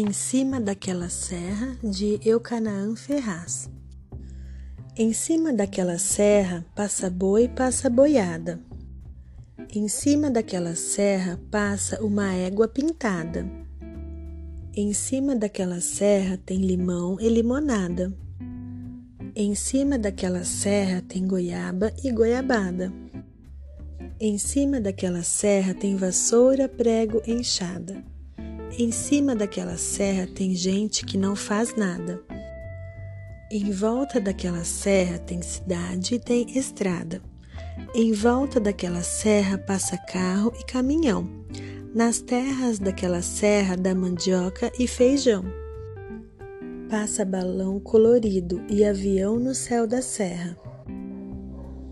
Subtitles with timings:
[0.00, 3.68] Em cima daquela serra de Eucanaã Ferraz.
[4.96, 8.60] Em cima daquela serra passa boi, passa boiada.
[9.74, 13.44] Em cima daquela serra passa uma égua pintada.
[14.72, 18.16] Em cima daquela serra tem limão e limonada.
[19.34, 22.92] Em cima daquela serra tem goiaba e goiabada.
[24.20, 28.00] Em cima daquela serra tem vassoura, prego, enxada.
[28.76, 32.22] Em cima daquela serra tem gente que não faz nada.
[33.50, 37.22] Em volta daquela serra tem cidade e tem estrada.
[37.94, 41.26] Em volta daquela serra passa carro e caminhão.
[41.94, 45.44] Nas terras daquela serra dá mandioca e feijão.
[46.90, 50.56] Passa balão colorido e avião no céu da serra.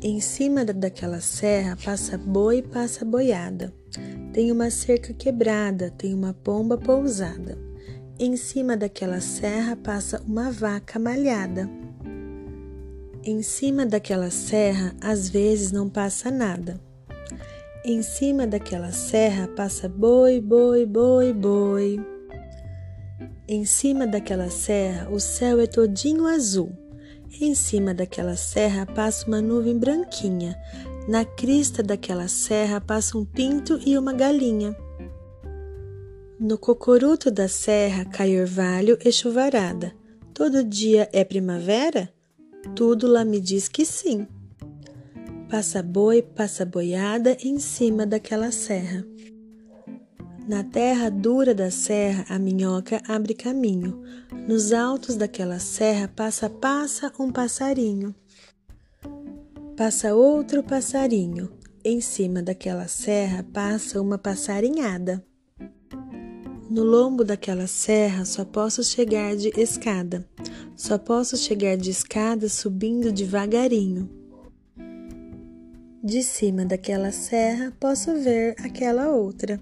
[0.00, 3.72] Em cima daquela serra passa boi, passa boiada.
[4.32, 7.58] Tem uma cerca quebrada, tem uma pomba pousada.
[8.18, 11.68] Em cima daquela serra passa uma vaca malhada.
[13.22, 16.80] Em cima daquela serra, às vezes não passa nada.
[17.84, 22.00] Em cima daquela serra passa boi, boi, boi, boi.
[23.46, 26.72] Em cima daquela serra, o céu é todinho azul.
[27.40, 30.56] Em cima daquela serra passa uma nuvem branquinha.
[31.08, 34.76] Na crista daquela serra passa um pinto e uma galinha.
[36.38, 39.92] No cocoruto da serra cai orvalho e chuvarada.
[40.34, 42.12] Todo dia é primavera?
[42.74, 44.26] Tudo lá me diz que sim.
[45.48, 49.04] Passa boi, passa boiada em cima daquela serra.
[50.46, 54.02] Na terra dura da serra, a minhoca abre caminho.
[54.48, 58.12] Nos altos daquela serra passa, passa um passarinho.
[59.76, 61.48] Passa outro passarinho.
[61.84, 65.24] Em cima daquela serra passa uma passarinhada.
[66.68, 70.26] No lombo daquela serra só posso chegar de escada.
[70.74, 74.10] Só posso chegar de escada subindo devagarinho.
[76.02, 79.60] De cima daquela serra posso ver aquela outra.